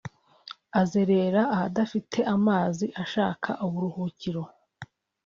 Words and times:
azerera 0.81 1.41
ahadafite 1.55 2.19
amazi 2.35 2.85
ashaka 3.03 3.49
uburuhukiro 3.65 4.43